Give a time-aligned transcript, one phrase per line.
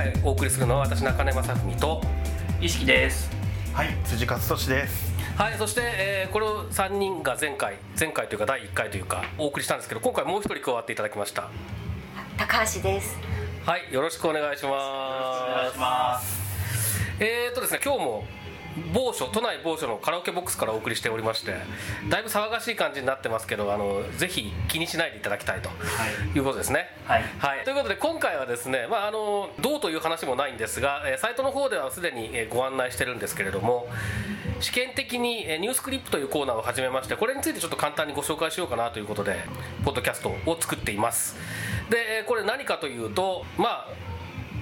[0.00, 2.00] 回お送りするのは私中根正文と
[2.58, 3.30] 意識です。
[3.74, 5.12] はい辻勝利です。
[5.36, 11.50] はいそして、えーこの3人が前回前回というか第1回というかお送りしたんですけど今回もう一人加わっていただきました。
[12.38, 13.18] 高橋です。
[13.66, 14.72] はいよろしくお願いします。
[14.72, 16.40] お願いします。
[17.20, 18.24] えーとですね今日も
[18.92, 21.54] 某所都内某所のカラオケボックスからお送りしておりまして
[22.08, 25.70] だいぶ騒がしい感じになってますけどあのぜひ気にしないでいただきたいと
[26.36, 26.88] いうことですね。
[27.04, 27.24] はい。
[27.38, 33.88] はい、ということで今回はですね、まあ、あのどうという話もないんですが、えーサイトの方ではすでにえーご案内してるんですけれども
[34.60, 39.36] 試験的にえーニュースクリップというコーナーを始めましてこれについてちょっと簡単にご紹介しようかなということで
[39.84, 41.36] ポッドキャストを作っています。
[41.90, 44.09] でえーこれ何かというとまあ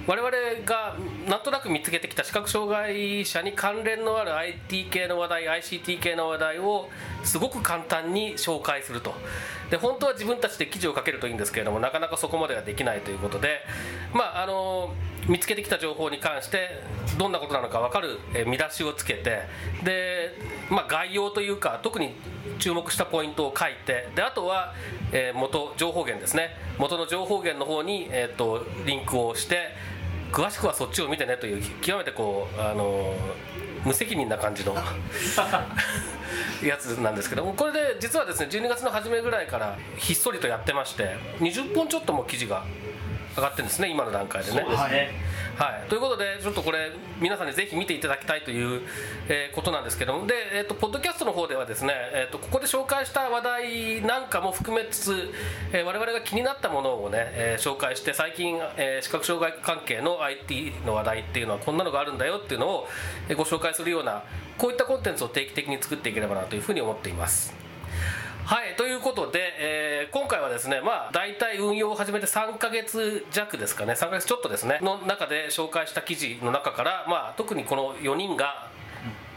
[0.09, 0.31] 我々
[0.65, 0.95] が
[1.27, 6.89] なんとなく見つけてきた視覚障害者に関連のある IT 系の話題 ICT 系の話題を
[7.23, 9.13] すごく簡単に紹介すると。
[9.69, 13.61] で本当は自分たちで記事を書けるといいんですけれどもなかなかそこまではできないということで。
[14.11, 14.95] まああの
[15.27, 16.81] 見つけてきた情報に関して
[17.19, 19.41] どんなことなのか分かる見出しをつけて
[19.83, 20.31] で、
[20.71, 22.15] まあ、概要というか特に
[22.57, 24.73] 注目したポイントを書いてであとは、
[25.11, 26.55] え元情報源ですね。
[26.79, 29.75] 元の情報源の方に、えー、とリンクをして
[30.31, 33.13] 詳しくはそっちを見てねという極めてこうあの
[33.85, 34.75] 無責任な感じの
[36.63, 42.63] やつなんですけどもこれで実はですね12月の初めぐらいからひっそりとやってまして20本ちょっとも記事が
[43.35, 44.61] 上がってるんですね今の段階でね。
[44.61, 45.11] そうですね
[45.59, 46.89] はい、ということでちょっとこれ
[47.19, 48.81] 皆さんにぜひ見ていただきたいという、
[49.27, 55.31] えーことなんですけどもで、えー、とポッドキャストの方ではですね、えー、とここで紹介した話題なんかも含めつつ、
[55.73, 62.87] えー我々が気になったものをね、えー紹介して最近、えー視覚障害関係の IT の話題っていうのはこんなのがあるんだよっていうのを、
[63.27, 64.23] えご紹介するような
[64.57, 67.68] こういったコンテンツを定期的に作っていければなというふうに思っています。
[68.49, 73.93] はいということで、えー今回はですねまあ大体運用を始めて3ヶ月弱ですかね。
[73.93, 74.79] 3ヶ月ちょっとですね。
[74.81, 78.71] の中で紹介した記事の中からまあ特にこの4人が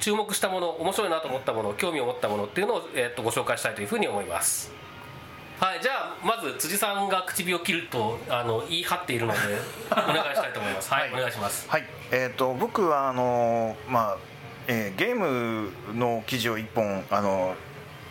[0.01, 4.73] 注目したもの面白いなと思ったもの興味を持ったものっていうのを、えー、とご紹介したいというふうに思います。
[5.61, 9.39] はいじゃあまず辻さんが唇を切るとあの言い張っているので
[9.91, 10.91] お願いしたいと思います。
[10.91, 11.69] はい、お願いします。
[11.69, 11.85] はい。
[12.13, 14.17] えっ、と僕はあのまあ、
[14.69, 17.55] えーゲームの記事を一本あの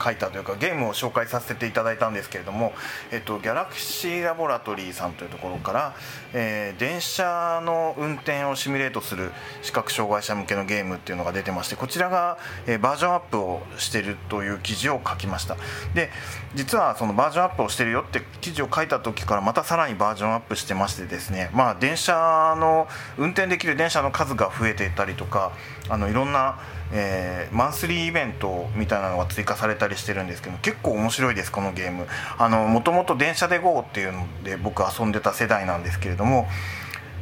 [0.04, 2.74] 書いたというかゲームを紹介させていただいたんですけれども、
[3.12, 5.96] えっと、ギャラクシーラボラトリーさんというところから、
[6.34, 15.58] えー電車の運転をシミュレートする視覚障害者向けのゲームっていうのが出てましてこちらが、えーバージョンアップをしてるという記事を書きました。
[15.94, 16.10] で
[16.56, 25.52] 実はそのバージョンアップをしてるよって記事を書いた時からまたさらにバージョンアップしてましてですねまあ電車の運転できる電車の数が増えていたりとか
[25.90, 26.60] あのいろんな、
[26.94, 32.08] えーマンスリーイベントみたいなのが追加されたりしてるんですけど結構面白いですこのゲーム。
[32.38, 36.48] あのもともと電車で GO っていうので僕遊んでた世代なんですけれども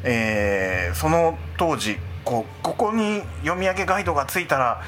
[0.04, 4.82] えーその当時こうここに読み上げガイドがついたら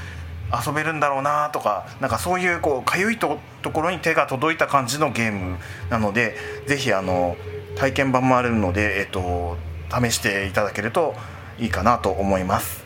[0.66, 3.40] 遊べるんだろうなとかなんかそういうこうかゆいと
[3.74, 5.58] ころに手が届いた感じのゲーム
[5.90, 6.36] なので
[6.68, 7.38] ぜひあの
[7.76, 9.58] 体験版もあるので、えっと、
[9.90, 11.16] 試していただけると
[11.58, 12.81] いいかなと思います。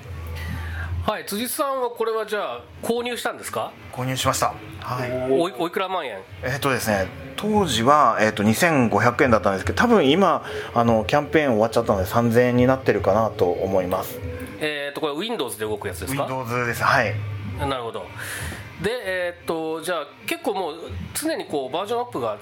[1.05, 3.71] はい辻さんはこれはじゃあ購入したんですか？
[3.93, 4.55] 購入しました。
[4.79, 5.11] はい。
[5.31, 6.17] おいおいくら万円？
[6.43, 14.17] えっとですね当時は、えっと2500円だったんですけど多分今あのキャンペーン終わっちゃったので3000円になってるかなと思います。
[14.59, 16.83] えー、とこれ Windows で動くやつですか？Windows です。
[16.83, 17.13] はい。
[17.59, 18.07] なるほど。
[18.81, 20.75] でえーっとじゃあ結構もう
[21.13, 22.37] 常にこうバージョンアップが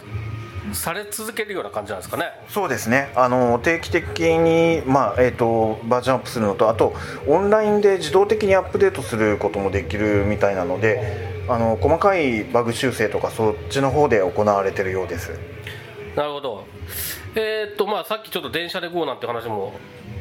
[0.71, 2.31] され続けるような感じなんですかね。
[2.47, 3.11] そうですね。
[3.15, 6.93] あの定期的に、まあえー、とバージョンアップするのとあと
[7.27, 15.31] オンラインで自動的にアップデートすることもできるみたいなのであの細かいバグ修正とかそっちの方で行われてるようです。
[16.15, 16.65] なるほど。
[17.35, 19.73] えーっとまあさっきちょっと電車で GO なんて話も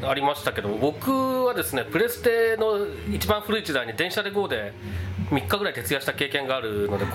[0.04, 4.72] ありましたけど僕はですねプレステの一番古い時代に電車で GO で
[5.30, 7.10] 3日ぐらい徹夜した経験があるので同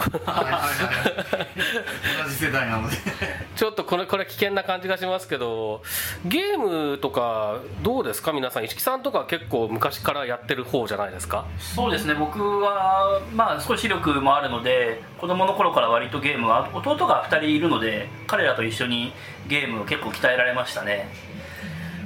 [2.30, 2.96] じ世代なので。
[3.56, 5.82] ちょっとこれこれ危険な感じがしますけど
[6.26, 6.58] ゲー
[6.92, 8.32] ムとかどうですか？
[8.32, 11.46] 皆さん石木さんとか結構昔からやってる方じゃないですか？
[11.58, 12.14] そうですね。
[12.14, 19.12] 僕はまあ少し視力もあるので子供の頃から割とゲームは弟が2人いるので彼らと一緒に
[19.48, 21.10] ゲームを結構鍛えられましたね。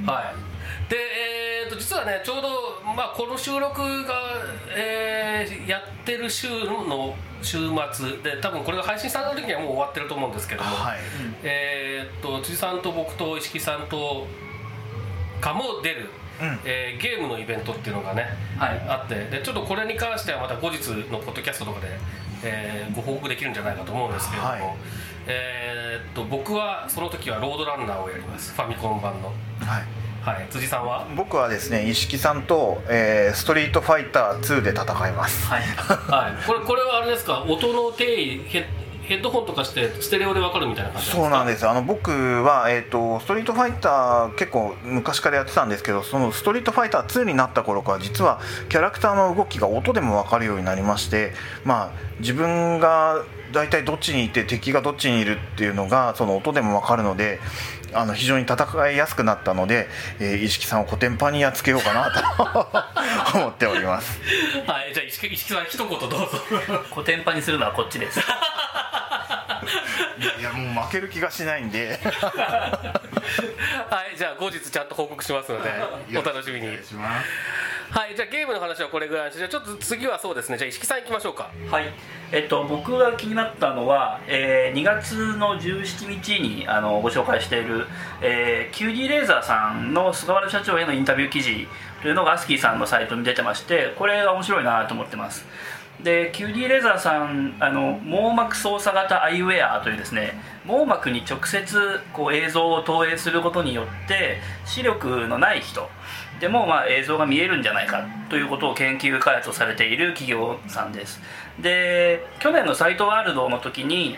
[0.06, 0.51] はい
[0.92, 2.50] でえー、と実はねちょうど、
[2.96, 4.14] まあ、この収録が、
[4.76, 7.58] えーやってる週の週
[7.92, 11.00] 末で多分これが配信された時にはもう終わってると思うんですけども、はい。
[11.44, 14.28] えーっと辻さんと僕と石木さんと
[15.40, 16.10] かも出る、
[16.42, 16.60] うん。
[16.66, 18.28] えーゲームのイベントっていうのがね、
[18.58, 18.80] はい。
[18.88, 20.78] あってでちょっとこれに関してはまた後日
[21.10, 21.88] のポッドキャストとかで、
[22.44, 24.62] えーご報告できるんじゃないかと思うんですけれども、はい。
[25.28, 28.54] えーっと僕はその時はロードランナーをやります。
[28.54, 29.30] ファミコン版の。
[29.30, 31.08] はいはい、辻さんは？
[31.16, 35.46] 僕はですね石木さんと、えーストリートファイター2で戦います。
[35.48, 35.62] はい。
[35.66, 37.44] はい、これこれはあれですか？
[37.48, 38.66] 音の定位ヘッ
[39.04, 41.68] ヘッドホンとかしてステレオで分かるみたいな感じそうなんでです。
[41.68, 42.12] あの僕
[42.44, 48.40] は、えー、とストリートファイター結構昔からやってたんですけどそのストリートファイター2になった頃から実は
[48.70, 51.34] キャラクターの動きが音でも分かるようになりまして
[51.66, 57.40] まあ自分が大体どっちにいて敵がどっちにいるっていうのがその音でも分かるので
[57.94, 59.88] あの非常に戦いやすくなったので、
[60.20, 62.12] えー、石木さんをコテンパンにやっつけようかな
[63.32, 64.20] と 思っております。
[64.68, 66.28] はいじゃあ石木石木さん一言どうぞ。
[66.90, 68.20] コテンパにするのはこっちです
[70.40, 72.00] いやもう負ける気がしないんで。
[73.90, 75.70] はいじゃあ後日ちゃんと報告しますので
[76.12, 77.28] お楽しみにお願いします。
[77.92, 80.58] はいじゃあゲームの話はこれぐらいにしてじゃあちょっと次はそうですね。
[80.58, 81.50] じゃあ石木さん行きましょうか。
[81.70, 81.92] はい、
[82.32, 87.86] えっと、僕が気になったのは、えー2月の17日にあのご紹介している、
[88.22, 91.68] えー、QD レーザーさんの菅原社長へのインタビュー記事
[92.02, 95.46] というのがアスキーさんのサイトに出てましてこれが面白いなと思ってます
[96.04, 100.34] で QD レザーさんあの網膜操作型アイウェアというですね
[100.66, 105.88] 網膜に直接こう映像を投影することによって視力のない人。
[106.40, 111.22] でもまあ映像が見えるんじゃないかということを研究開発をされている企業さんです。
[111.60, 114.18] で去年のサイトワールドの時に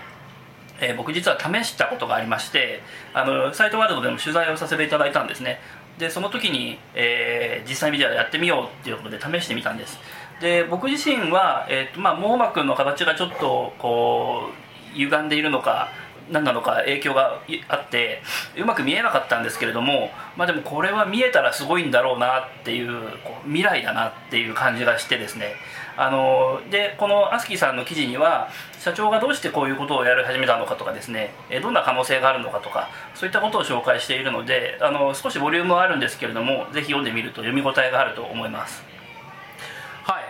[0.79, 2.81] えー僕実は試したことがありまして
[3.13, 5.59] あのサイトワールドでも取材をさせていただいたんですね。
[5.97, 9.99] でその時に、えー実際にじゃあやってみようっていうことで試してみたんです。
[10.43, 14.49] で僕自身は、えーとまあ、網膜の形がちょっとこ
[14.93, 15.87] う歪んでいるのか
[16.29, 18.21] 何なのか影響があって
[18.57, 25.53] うまく見えなかったんですけれども、まあ、でもこれは見えたらすごいんだろうなっていうこう未来だなっていう感じがしてですね。
[25.95, 28.49] あのでこのアスキーさんの記事には
[28.79, 31.29] 社長がどうしてこういうことをやり始めたのかとかですね
[31.61, 38.92] どんな可能性があるのかとかそういったことを紹介しているのであの少しボリュームはあるんですけれどもぜひ読んでみると読み応えがあると思います。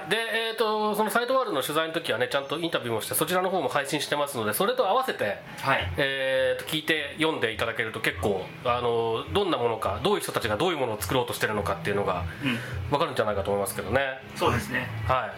[0.04, 0.18] はいで
[0.50, 5.94] えー、とそのサイトワールドの取材の時はねちゃんとインタビューもしてそちらの方も配信してますのでそれと合わせてはい。
[5.98, 12.58] えーと聞いて読んでいただけると結構あのどんなものかどういう人たちがどういうものを作ろうとしてるのかっていうのがうん。
[12.90, 14.02] 分かるんじゃないかと思いますけどね。
[14.36, 14.88] そうですね。
[15.08, 15.34] は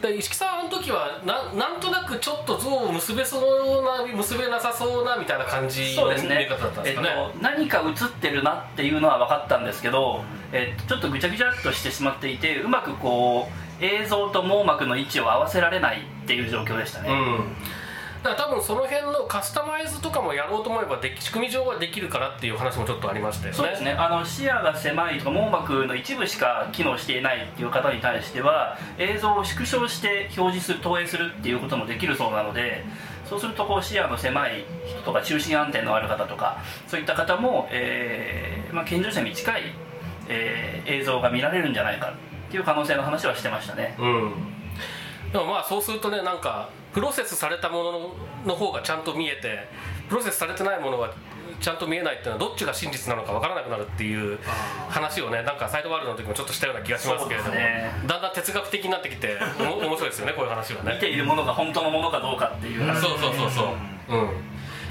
[0.00, 0.02] い。
[0.02, 10.22] で石木さんあの時はななんとなくちょっと像を結べそうな結べなさそうなみたいな感じの見方だったんでえっとすかね、何か映ってるなっていうのは分かったんですけど、
[10.56, 13.48] えっとちょっとぐちゃぐちゃっとしてしまっていてうまくこ
[13.80, 17.54] う映像と網膜の位置を合わせられないっていう状況でしたね、うん。
[18.22, 23.56] だから多分その辺のカスタマイズとかもやろうと思えばでき仕組み上はできるからっていう話もちょっとありましたよね。
[23.56, 23.92] そうですね。
[23.92, 32.84] あの視野が狭いとか網膜の一部しか機能していないっていう方に対しては映像を縮小して表示する投影するっていうこともできるそうなので
[33.28, 39.62] そうするとこう視野の狭い人とか中心安定のある方とかそういった方も、えーまあ、健常者に近い、
[40.28, 43.96] えー映像が見られるんじゃないかっていう可能性の話はしてましたね。
[43.98, 44.32] うん。
[45.32, 48.14] でもまあそうするとねなんかプロセスされたもの
[48.46, 49.68] の方がちゃんと見えて
[50.08, 51.12] プロセスされてないものが
[51.60, 54.38] ちゃんと見えないっていうのはどっちが真実なのか分からなくなるっていう
[54.88, 57.90] 話をねなんかサイドワールドの時もちょっとしたような気がしますけれども、ね。
[58.06, 60.94] だんだん哲学的になってきて面白いですよねこういう話はね。
[60.94, 63.66] 見ているものが本当のものかどうかっていう話そうそうそうそう。
[64.14, 64.30] うん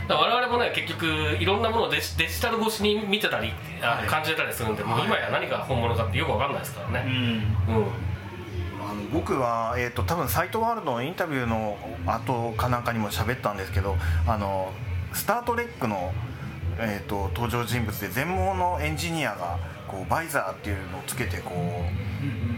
[0.08, 1.06] だ我々もね結局
[1.40, 7.04] いろんなものをデジデジタル越しに見てたりあ感じれたりするんで、もう今や何が本物かってよく分かんないですからね。
[7.68, 7.76] うん。
[7.76, 7.86] うん。
[8.88, 13.96] あの僕は、えー、と多分サイトワールドのインタビューの後かなんかにも喋ったんですけど
[14.28, 14.72] あの
[15.14, 16.14] スター・トレックの、
[16.78, 19.58] えー、と登場人物で全盲のエンジニアが
[19.88, 21.52] こうバイザーっていうのをつけてこ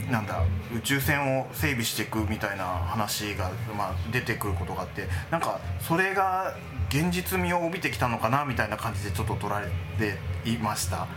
[0.09, 0.43] うなんだ
[0.75, 6.55] 宇宙船を整備していくみたいな話が、まあ、出てくることがあってなんかそれが
[6.89, 9.69] 現実味を帯びてきたのかなみたいな感じでちょっと捉え
[10.43, 11.07] ていました。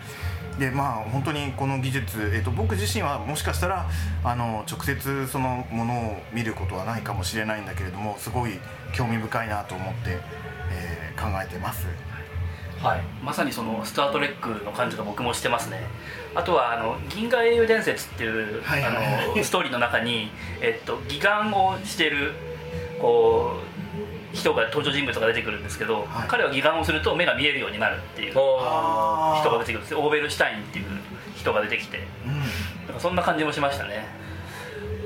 [0.59, 3.89] でまあ本当にこの技術、えっと僕自身はもしかしたら
[4.25, 8.59] あの直接そのものを見ることはないかもしれないんだけれどもすごい
[8.93, 10.19] 興味深いなと思って、
[10.73, 11.87] えー考えてます。
[12.83, 15.83] はい、まさにその「スター・トレック」の感じが僕もしてますね
[16.35, 22.33] あとはあの「銀河英雄伝説」っていう、はいはいはいあのストーリーの中に、えっと、義眼をしてる
[22.99, 23.70] こう
[24.33, 26.29] 人が登場人物が出てくるんですけど、はい。
[26.29, 30.87] 彼は義眼をすると目が見えるようになるっていうお人が出てくるんですオーベルシュタインっていう
[31.37, 32.07] 人が出てきて。
[32.91, 33.01] うん。
[33.01, 34.07] そんな感じもしましたね。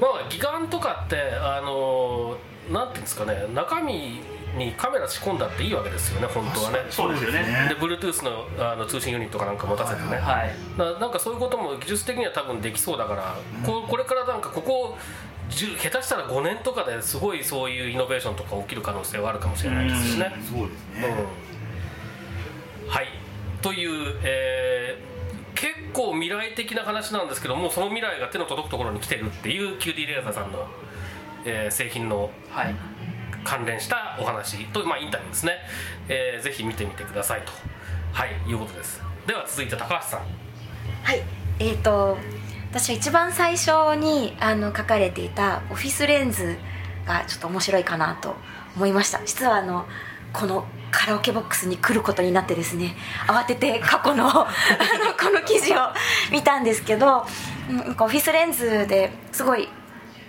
[0.01, 2.37] まあ義眼とかってあの
[2.71, 4.21] なんていうんですかね中身
[4.57, 6.79] にカメラ仕込んだっていいわけですよね本当はね。
[6.91, 7.45] そうですよね。
[7.69, 10.55] で Bluetooth のあの通信ユニットかなんか持たせてね、はい。
[10.79, 20.37] ななんかそういうことも技術的には多分できそうだから、ここれからなんかここ10下手したら5年とかですごいそういうイノベーションとか起きる可能性はあるかもしれないですよね。
[20.51, 21.03] そうですうん。
[21.03, 21.25] ね、
[22.89, 23.09] はい。
[23.63, 25.15] という、えー
[25.55, 30.67] 結構未来的な話なんですけどもうその未来が手の届くところに来てるっていう QD レーザーさんの、
[31.45, 32.75] えー製品のはい。
[33.45, 35.53] 関連したお話と、まあ、インタビューですね、
[36.09, 37.53] えーぜひ見てみてくださいと。
[38.13, 38.31] はい。
[38.49, 39.01] いうことです。
[39.27, 40.21] では続いて高橋さん。
[41.05, 41.23] はい。
[41.61, 42.19] えー、と
[42.75, 46.57] 私は一番最初にあの書かれていたオフィスレンズ
[47.07, 48.35] がちょっと面白いかなと
[48.75, 49.21] 思いました。
[49.25, 49.87] 実はあの
[50.33, 52.97] このカラオケボックスに来ることになってですね
[53.29, 54.45] 慌てて過去のあの
[55.17, 55.77] この記事を
[56.33, 59.69] 見たんですけどオフィスレンズですごい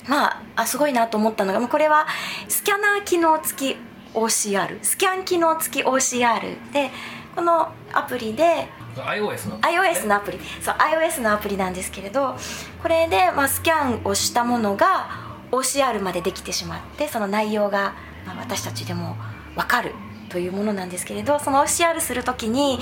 [0.08, 2.06] まああすごいなと思ったのがこれは
[2.48, 3.78] スキャナー機能付き
[4.14, 6.92] OCR スキャン機能付き OCR で
[7.36, 8.70] このアプリで
[9.02, 10.40] iOS の iOS のアプリ。
[10.62, 12.36] そう iOS のアプリなんですけれど
[12.82, 15.10] これで、まあ、スキャンをしたものが
[15.52, 19.16] OCR までできてしまってその内容が、まあ、私たちでも
[19.56, 19.94] 分かる
[20.30, 22.80] というものなんですけれどその OCR する時にい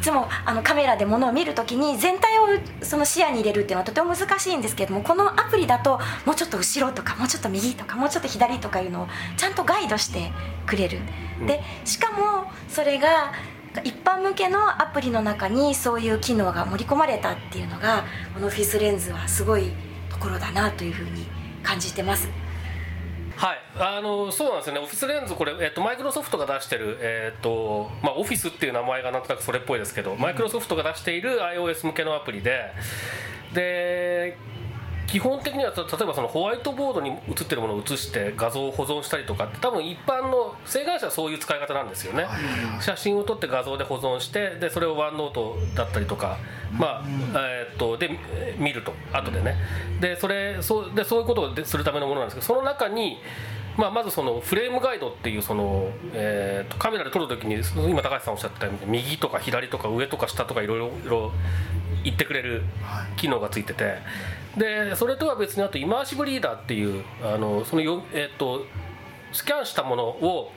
[0.00, 2.46] つもあのカメラでものを見る時に全体を
[2.82, 10.32] その視野に入れるっていうのはとても難しいんですけれどもこのアプリだともうちょっと後ろとかもうちょっと右とかもうちょっと左とかいうのをちゃんとガイドして
[10.66, 10.98] くれる。
[11.46, 13.32] でしかもそれが
[13.82, 18.04] 一般向けのアプリの中にそういう機能が盛り込まれたっていうのが
[18.34, 19.70] このフィスレンズはすごい
[20.10, 21.26] ところだなというふうに
[21.62, 22.28] 感じてます。
[23.36, 32.72] はい、あのそうなんですよね、オフィスレンズ、これ、えっと、マイクロソフトが出してる、えっとまあ、オフィスっていう名前がなんとなくそれっぽいですけど、マイクロソフトが出している iOS 向けのアプリで、
[33.52, 34.38] で
[35.06, 42.26] 基本的にはた例えばそのホワイトボードに映ってるものを映して画像を保存したりとかって多分一般の正解者はそういう使い方なんですよね、
[42.80, 46.38] 写真を撮って画像で保存してでそれをワンノートだったりとか、
[46.72, 49.56] まあえーっとでえー見ると後でね。
[50.00, 53.18] でそれそうでそういうことをでするためのものなんですけどその中に
[53.76, 57.56] まあ、まずそのフレームガイドっていうその、えーとカメラで撮るときに
[57.90, 61.32] 今高橋さんおっしゃったように右とか左とか上とか下とかいろいろ
[62.06, 62.62] 言ってくれる
[63.16, 63.98] 機能がついてて。
[64.56, 68.64] でそれとは別にあとイマーシブリーダーっていうあのそのよ、えー、と
[69.32, 70.50] スキャンしたものを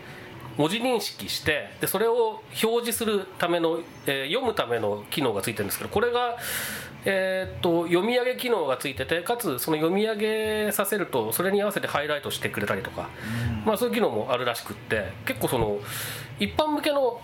[0.58, 6.38] 文字認識してでそれを表示するための、えー読むための機能がついてるんですけどこれが、
[7.04, 13.10] えー、と読み上げ機能がついててかつその読み上げさせるとそれに合わせてハイライトしてくれたりとか、
[13.66, 15.80] まあ、そういう機能もあるらしくって結構その
[16.40, 17.20] 一般向けの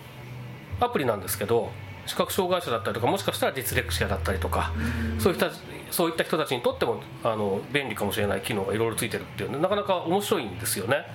[0.82, 1.72] アプリなんですけど
[2.05, 4.71] 視覚障害者だったりとかもしかしたらディスレクシアだったりとか、
[5.19, 5.50] そういった
[5.91, 11.05] そういった人たちにとってもあの便利かもしれない機能がいろいろついてるっていうねなかなか面白いんですよね。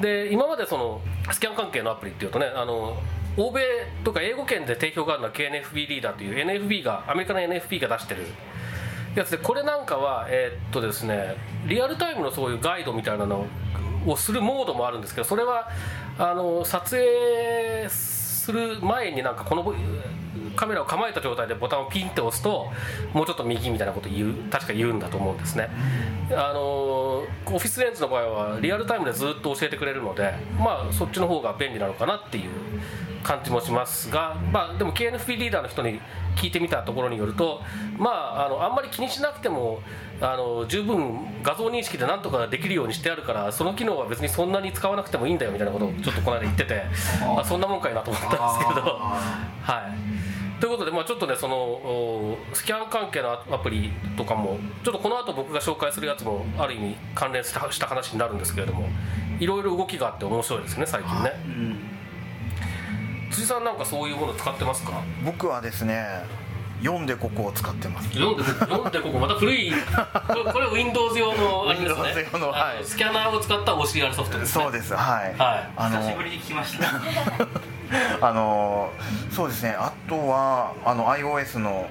[0.00, 1.00] で今までその
[1.32, 2.96] スキャン関係のアプリっていうとねあの
[3.36, 3.62] 欧米
[4.04, 8.22] とか英語圏で定評があるのは KNFB リーダーという NFB がアメリカの NFB が出してる。
[9.14, 11.36] やつでこれなんかはえーっとですね
[11.66, 13.46] リアルタイムのそういうガイドみたいなの
[14.06, 15.68] をするモードもあるんですけどそれは
[16.18, 17.88] あの撮影
[18.48, 19.74] する前になんかこの
[20.56, 22.70] カメラを構えた状態でボタンをピンって押すと
[23.12, 25.68] もうちょっと右みたいなこと言う確か言うんだと思うんですね。
[26.32, 28.22] あのオフィスレンズの場合
[28.54, 32.50] はリアルタイムでずっと教えてくれるのでまあそっちの方が便利なのかなっていう
[33.28, 36.00] 感じもしますがまあでも KNFP リーダーの人に
[36.34, 37.60] 聞いてみたところによると
[37.98, 39.82] まああのあんまり気にしなくても
[40.18, 46.82] あの十分画像認識でなんとかできるようにしてあるからその機能は別にそんなに使わなくてもいいんだよみたいなことをちょっとこの間言ってて
[47.38, 49.94] あそんなもんかいなと思ったんですけどは
[50.56, 50.60] い。
[50.60, 58.88] ということで、まあ、ちょっとねそのおスキャン関係のアプリとかもちょっとこの後僕が紹介するやつもある意味関連したした話になるんですけれども
[59.38, 61.32] いろいろ動きがあって面白いですね最近ね。
[61.46, 61.87] うん
[63.38, 65.02] 辻さんなんかそういうもの使ってますか？
[65.24, 66.24] 僕はですね
[66.82, 68.08] 読んでここを使ってます。
[68.10, 69.72] 読んで読んでここまた古い
[70.26, 72.02] これこれ Windows 用のあれですね。
[72.02, 72.84] Windows 用のあはい。
[72.84, 74.64] スキャナーを使った OCR ソフトですね。
[74.64, 75.70] そうですはい、はい。
[75.76, 76.88] あの久しぶりに聞きました。
[78.20, 78.90] あの
[79.30, 79.76] そうですね。
[79.78, 81.88] あとはあの iOS の、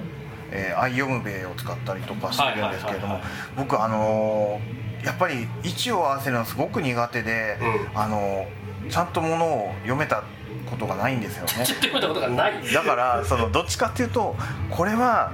[0.51, 4.59] えー、iYoMube を使ったりとかしてるんですけれどもはいはい僕あの
[5.03, 7.57] やっぱり位置を合わせるのはすごく苦手で、
[7.93, 8.45] うあの
[8.89, 10.23] ちゃんとものを読めた
[10.69, 11.51] ことがないんですよね。
[11.65, 12.73] 知ってみたことがない。
[12.73, 14.35] だからそのどっちかっていうと
[14.69, 15.31] これは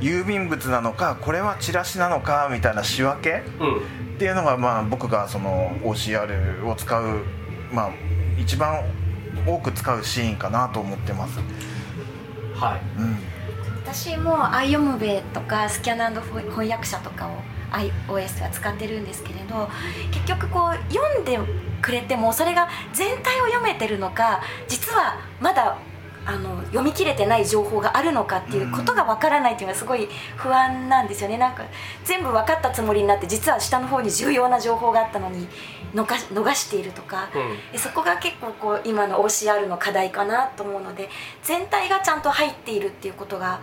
[0.00, 3.76] 郵便物なのかこれはチラシなのかみたいな仕分けうん。
[3.76, 3.80] っ
[4.16, 7.24] ていうのがまあ僕がその OCR を使う
[7.72, 7.90] まあ
[8.38, 8.80] 一番
[9.46, 11.38] 多く使うシーンかなと思ってます。
[12.54, 13.00] はい。
[13.00, 13.33] うん
[13.94, 17.30] 私も iOMB とかスキャナー翻訳者とかを
[17.70, 19.68] iOS は使ってるんですけれど
[20.12, 21.38] 結局こう読んで
[21.80, 25.78] くれてもそれが全体を読めてるのか実はまだ
[26.26, 31.38] あの読み切れてない情報があるのかっていうことがわからないっていうのはすごい不安なんですよね。
[31.38, 31.64] なんか
[32.02, 35.46] 全部分かったつもりになって実は下の方に重要な情報があったのに
[35.94, 37.72] 逃し逃しているとか、うん。
[37.72, 41.10] でそこが結構こう今の OCR の課題かなと思うので
[41.42, 43.60] 全体がちゃんと入っているっていうことが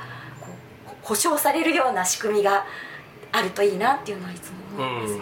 [1.02, 2.66] 保証されるような仕組みが
[3.32, 5.22] あるといいなっていうのはいつも思います、うん。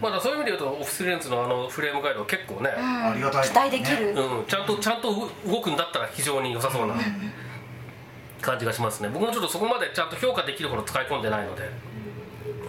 [0.00, 6.94] まだそういう意味で言うとオフィスレンズのあのフレームガイドは結構ね、うんありがたいです期待できる、うん、ちゃんとちゃんと動くんだったら非常に良さそうな
[8.40, 11.62] 感じがしますね僕もちょっとそこまでちゃんと評価できるほど使い込んでないので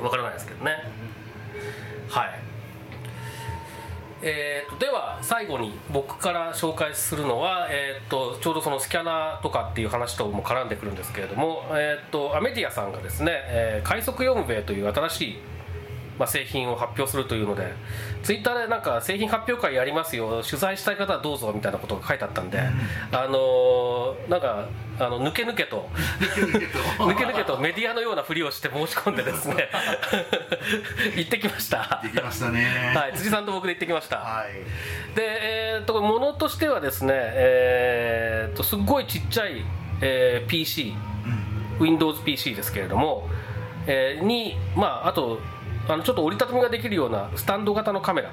[0.01, 0.71] わからないですけどね
[2.09, 2.46] はい
[4.21, 15.39] えー、とでは最後に僕から紹介するのは、えー、とちょうどそのスキャナーとかっていう話とも絡んでくるんですけれども、えー、とアメディアさんがですね、えー快速4米という新しい
[16.17, 17.73] まあ、製品を発表するというので
[18.23, 22.59] ツイッターでなんか製品発表会やりますよ取材したい方はどうぞみたいなことが書いてあったんで、
[23.11, 24.67] あのーなんか
[24.99, 25.89] あの抜け抜けと
[26.97, 27.57] 抜け抜けと。
[27.59, 29.69] メディアのようなふりをして申し込んでですね
[31.15, 32.01] 行ってきました。
[32.03, 32.93] できましたね。
[32.95, 35.15] はい、辻さんと僕で行ってきました、はい。
[35.15, 35.23] で、
[35.75, 39.63] えー、とものとしてはですね、えー、とすっごいちっちゃい、
[40.01, 40.93] えー PC、
[41.79, 43.29] WindowsPC ですけれども、
[43.85, 45.39] えーに、まあ、あと
[45.87, 48.31] あのちょっと折りたたみができるようなスタンド型のカメラ。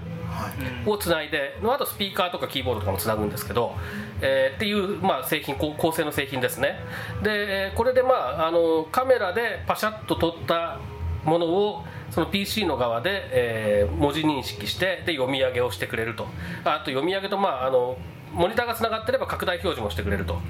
[0.86, 3.76] をつないで、あとスピーカーとかキーボードとかもつなぐんですけど、
[4.20, 6.80] えーっていう、まあ、製品高高性能製品ですね。
[7.22, 10.78] でえーこれで、まあ、あのカメラでパシャッと撮った
[11.24, 16.26] ものをその PC の側で、えー文字認識してで読み上げをしてくれると。
[16.64, 17.96] あと読み上げと、まあ、あの
[18.32, 20.40] モニターがつながってれば拡大表示もしてくれると。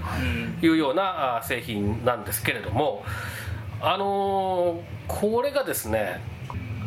[0.62, 3.04] いうようなあ製品なんですけれども
[3.80, 6.22] あのーこれがですね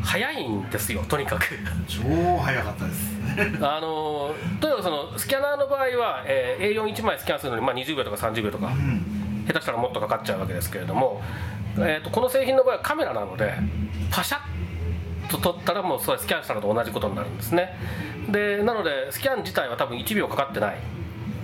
[0.03, 1.45] 早いんですよとにかく。
[1.87, 2.01] 超
[2.37, 3.17] 早かったです
[3.61, 8.71] あのーとにかくそのスキャナーの場合は、えー A41 枚スキャンするのに、まあ、20秒とか30秒とか
[9.47, 11.21] 下手したらもっとかかっちゃうわけですけれども、
[11.77, 13.53] えー、とこの製品の場合はカメラなので
[14.11, 17.73] パシャッと撮ったらもうそれスキャンしたのと同じことになるんですね。
[18.29, 20.77] でなのでスキャン自体は多分1秒かかってない。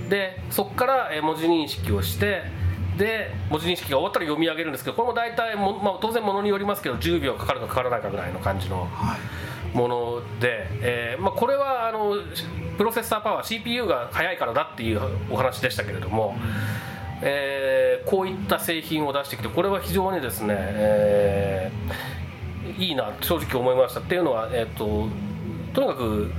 [0.10, 2.44] でそこからえー文字認識をして
[2.98, 8.88] で文字認識が終わったら読み上げるんですけどこれも大体も、まあ、当然ものによりますけど10秒かかるかかからないかぐらいの感じの
[9.74, 12.16] もので、えーまあ、これはあの
[12.78, 15.02] プロセッサーパワー CPU が速いからだっていう
[15.32, 16.36] お話でしたけれども、
[17.22, 22.14] えーこういった製品を出してきてこれは非常にですね、えー
[22.78, 25.08] いいな正直思いましたっていうのは、えー、と
[25.74, 26.32] とにかく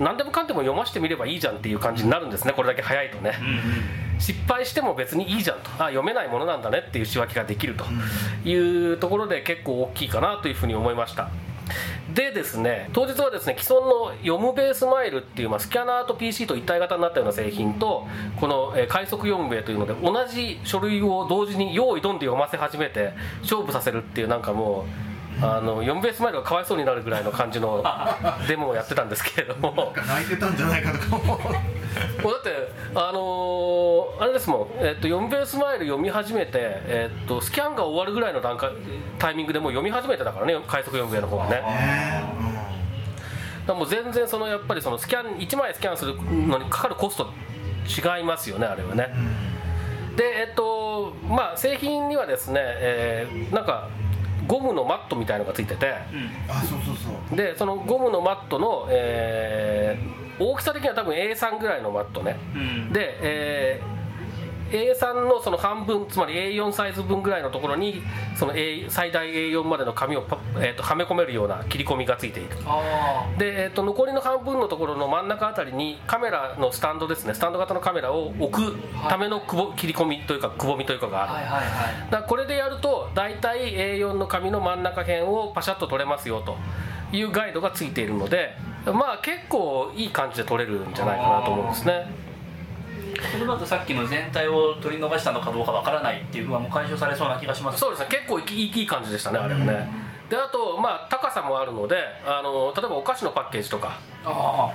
[0.00, 3.32] 何でもかんでも読ませてみればいいじゃんっていう感じになるんですねこれだけ早いとね。
[4.18, 5.70] 失敗しても別にいいじゃんと。
[5.78, 7.84] あ読めないものなんだねっていう仕分けができると。
[8.44, 11.30] いうところで結構大きいかなというふうに思いました。
[12.14, 18.06] でですね当日はですね既存の読むベースマイルっていう、まあ、スキャナーと PC と一体型になったような製品と
[18.40, 25.07] この、えー快速読むベというので同じ書類を同時に用意どんで読ませ始めて勝負させるっていうなんかもう
[25.40, 27.84] あの読むベースマイルがかわいそうになるぐらいの感じの
[28.48, 29.92] デモをやってたんですけれども。
[29.94, 31.38] 泣いてたんじゃないかとか思う。
[32.22, 38.70] もうだってあのーあれですもん、えっと、読みベースマイル読み始めて、えっと、スキャンが終わるぐらいの段階
[39.18, 41.62] タイミングでもう読み始めてたからね快速読みベの方がね。
[43.68, 47.30] もう全然そのやっぱりそのスキャン1枚スキャンするのにかかるコスト
[47.86, 49.10] 違いますよねあれはね、
[50.16, 53.88] でえっとまあ製品にはですね、えーなんか
[54.48, 55.94] ゴムのマットみたいのがついてて、
[56.48, 57.36] あそうそうそう。
[57.36, 62.92] でそのゴムのマットの、えー大きさ的には多分 A3 ぐらいのマットね、うん。
[62.92, 63.97] で、えー
[64.70, 68.02] A3 のその半分つまり A4 サイズ分ぐらいのところに
[68.36, 72.56] その A 最大 A4 までの紙をパ、えーとはめ込めるような切り込みがついている。
[72.66, 77.34] あで、えー、と残りの半分のところの真ん中あたりにカメラのスタンドですね。
[77.34, 78.76] スタンド型のカメラを置く
[79.08, 82.10] ためのくぼ切り込みというかくぼみというかがある、あはいはいはい。
[82.10, 86.56] だこれでやると大体 A4 の紙の真ん中辺をパシャッと撮れますよと。
[87.12, 88.54] いうガイドがついているので
[88.84, 92.06] まあ結構いい感じで撮れるんじゃないかなと思うんですね
[93.32, 97.78] それだとさっきの全体を取り逃したのかどうかわからないっていう不安も解消されそうな気がします。
[97.78, 98.08] そうですね。
[98.10, 99.88] 結構いいいい感じでしたねあれはね。
[100.28, 103.98] であとまあ高さもあるのであの例えばお菓子のパッケージとか。
[104.24, 104.72] あ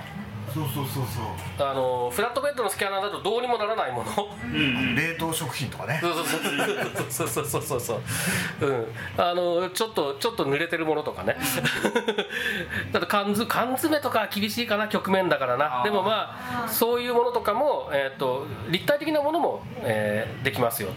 [0.52, 1.68] そうそうそうそう。
[1.68, 4.28] あのフラットベッドのスキャナーだとどうにもならないもの。
[4.44, 4.58] うんう
[4.92, 4.96] ん。
[4.96, 5.98] 冷凍食品とかね。
[6.00, 8.66] そうそうそうそうそうそうそうそう。
[8.66, 8.86] うん。
[9.16, 11.36] あのちょっとちょっと濡れてるものとかね。
[12.92, 15.82] だって缶詰缶詰とかは厳しいかな局面だからな。
[15.84, 20.90] でもまあそういうものとかも、えー、と立体的なものも、えーできますよ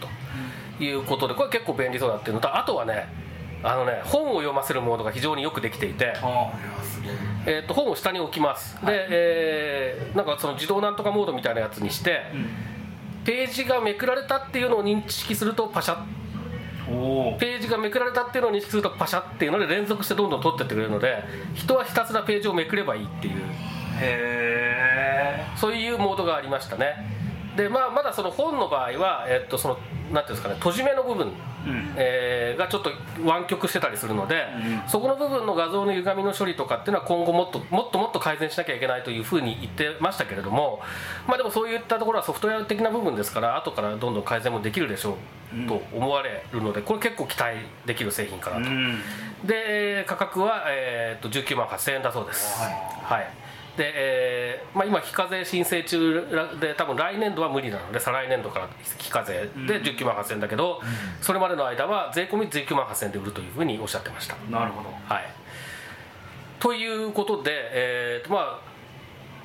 [0.78, 3.08] ということでこれ結構便利そうだっていうのとあとはね
[3.62, 6.14] あのね本を読ませるモードが非常によくできていて、
[7.46, 8.74] えー、と本を下に置きます。
[8.84, 12.22] で、えーなんかその自動なんとかモードみたいなやつにして、
[13.24, 17.38] ページがめくられたっていうのを認識するとパシャッ。
[17.38, 21.22] ページがめくられたっていうのを認識するとパシャっていうので連続してどんどん取ってってくれるので
[21.54, 23.34] 人はひたすらページをめくればいいっていう。
[24.00, 27.27] へえそういうモードがありましたね
[27.58, 29.78] で、まあ、まだその本の場合は、えっと、その
[30.12, 31.32] なんていうんですかね閉じ目の部分、うん。
[31.96, 32.90] えーがちょっと
[33.24, 40.80] 湾曲してたりするので、うんそこの部分の画像の歪みの処理とかっていうのは今後もっともっともっと改善しなきゃいけないというふうに言ってましたけれども
[41.26, 45.16] まあでもそういったところはソフトウェア的な部分ですから後からどんどん改善もできるでしょ
[45.54, 48.62] うと思われるのでこれ結構期待できる製品かなと。
[48.62, 48.98] うん。
[49.44, 52.58] で価格は、えー、と19万8000円だそうです。
[52.60, 53.30] はい、
[53.78, 56.26] で、えーまあ、今非課税申請中
[56.60, 60.82] で多分来年度は無理なので再来年度から非課税で19万8000円だけど、
[61.22, 64.36] それまでの間は税込み19万8000円で売るというふうにおっしゃってました。
[64.50, 64.90] なるほど。
[65.06, 65.24] はい。
[66.58, 68.68] ということで、えーとまあ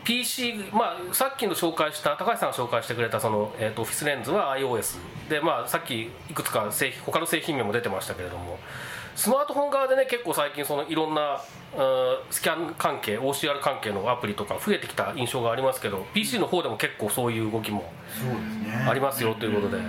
[0.03, 4.97] PC、まあ、さっきの紹介した高橋さんが紹介してくれたその、えー、とオフィスレンズは iOS
[5.29, 8.59] で、まあ、さっきいくつか製品他の製品名も出てましたけれども
[9.15, 11.41] スマートフォン側でね結構最近そのいろんな
[11.75, 18.85] うんスキャン関係 OCR 関係のアプリとか増えてきた印象がありますけど PC の方でも結構そういう動きもそうですね。
[18.87, 19.81] ありますよということで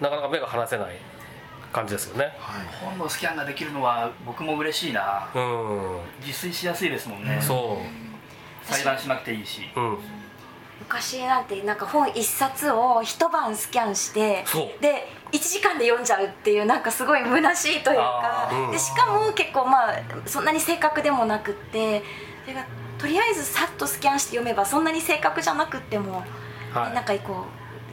[0.00, 0.96] なかなか目が離せない
[1.72, 2.24] 感じですよね。
[2.38, 5.28] はい本のスキャンができるのは僕も嬉しいな。
[5.34, 5.98] うん。
[6.20, 7.38] 自炊しやすいですもんね。
[7.40, 7.78] そ
[8.62, 9.62] 裁断しなくていいし。
[9.74, 9.98] ううん。
[10.80, 14.44] 昔なんてなんか本一冊を一晩スキャンして
[14.80, 22.02] で1時間で読んじゃうっていうなんかすごい虚しいというかでしかも結構まあそんなに正確でもなくって
[22.44, 22.64] それが
[22.98, 26.24] とりあえずさっとスキャンして読めばそんなに正確じゃなくっても、
[26.72, 26.94] はい。
[26.94, 27.44] なんかこ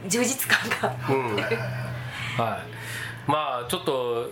[0.04, 1.36] う充実感がうん。
[1.36, 1.46] はい。
[3.30, 4.30] まあちょっと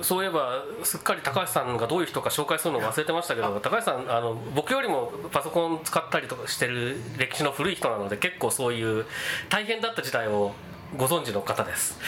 [0.00, 4.20] そういえばすっかり高橋さんがどういう人か紹介するの忘れてましたけど高橋さんあ。
[4.20, 9.06] の僕よりもパソコン使ったりとかしてる歴史の古い人なので結構そういう
[9.48, 10.54] 大変だった時代を
[10.96, 11.98] ご存知の方です。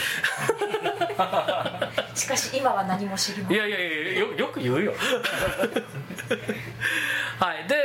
[2.15, 3.57] しかし今は何も知りません。
[3.57, 4.93] いやいやいやよよく言うよ。
[7.39, 7.67] はい。
[7.67, 7.75] で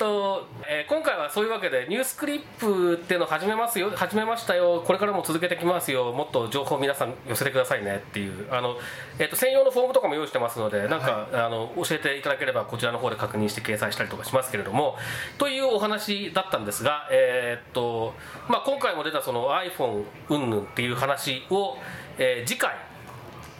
[0.00, 8.76] と、えー今回はそういうわけでニュースクリップっていうのを始めますよ始めましたよこれからも続けてきますよもっと情報皆さん寄せてくださいねっていうあの、
[9.18, 14.96] えーっと専用のフォームとかも用意してますのでなんか、あの教えていただければこちらの方で確認して掲載したりとかしますけれども
[15.36, 18.14] というお話だったんですが、えーっと
[18.48, 21.76] まあ、今回も出たその iPhone 云々っていう話を、
[22.18, 22.74] えー次回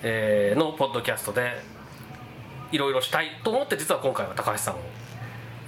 [0.03, 1.61] えーのポッドキャストで
[2.73, 4.79] いろいろしたいと思って実は今回は高橋さんを、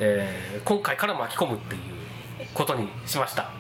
[0.04, 1.80] えー今回から巻き込むっていう
[2.54, 3.50] ことにしました。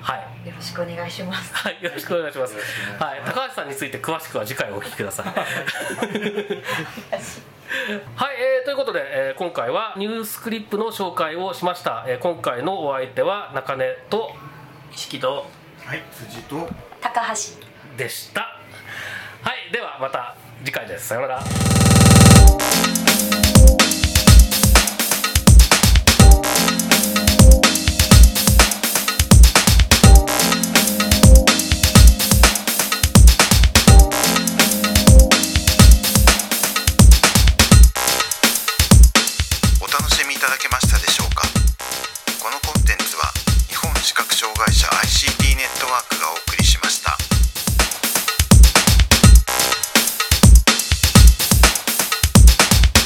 [0.00, 1.54] はい、よろしくお願いします。
[1.54, 2.54] はい、よろしくお願いします。
[2.98, 5.26] はい、高橋さんについて詳しくは次回お聞きください。
[8.14, 14.34] はい、えーということで、えー今回はニュースクリップの紹介をしました、えー今回のお相手は中根と
[14.92, 15.46] 意識と
[15.84, 16.68] はい辻と
[17.00, 17.34] 高橋。
[17.96, 18.40] でした。
[19.42, 21.08] はいではまた次回です。
[21.08, 21.42] さようなら